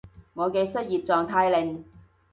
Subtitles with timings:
[0.33, 1.85] 我嘅失業狀態令